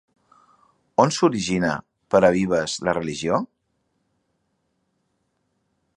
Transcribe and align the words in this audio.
On 1.03 1.11
s'origina 1.17 1.75
per 2.15 2.21
a 2.29 2.33
Vives 2.37 2.77
la 2.89 2.97
religió? 2.99 3.39